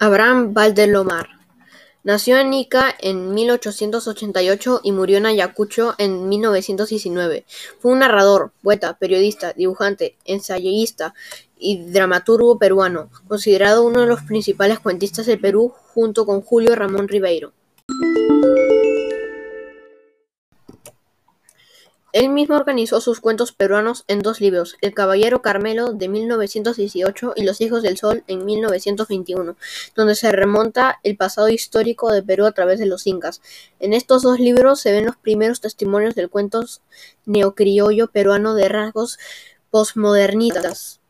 [0.00, 1.28] Abraham Valdelomar
[2.02, 7.44] nació en Ica en 1888 y murió en Ayacucho en 1919.
[7.78, 11.14] Fue un narrador, poeta, periodista, dibujante, ensayista
[11.56, 17.06] y dramaturgo peruano, considerado uno de los principales cuentistas del Perú junto con Julio Ramón
[17.06, 17.52] Ribeiro.
[22.14, 27.42] Él mismo organizó sus cuentos peruanos en dos libros, El Caballero Carmelo de 1918 y
[27.42, 29.56] Los Hijos del Sol en 1921,
[29.96, 33.42] donde se remonta el pasado histórico de Perú a través de los incas.
[33.80, 36.64] En estos dos libros se ven los primeros testimonios del cuento
[37.26, 39.18] neocriollo peruano de rasgos
[39.70, 41.00] posmodernistas.